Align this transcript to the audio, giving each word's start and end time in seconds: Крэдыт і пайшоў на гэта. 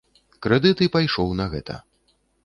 Крэдыт 0.45 0.79
і 0.85 0.87
пайшоў 0.95 1.35
на 1.41 1.45
гэта. 1.53 1.77